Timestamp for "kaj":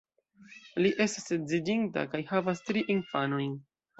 2.15-2.21